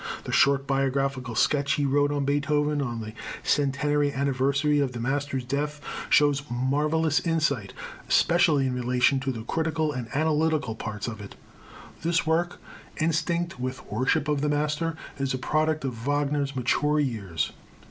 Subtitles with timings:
[0.23, 3.13] The short biographical sketch he wrote on Beethoven on the
[3.43, 7.71] centenary anniversary of the master's birth, shows marvellous insight,
[8.09, 11.35] especially in relation to the critical and analytical parts of it.
[12.01, 12.59] This work,
[12.99, 17.51] instinct with worship of the master, is a product of Wagner's mature years.